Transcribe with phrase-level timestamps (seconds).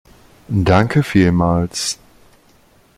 [0.47, 1.99] Danke vielmals!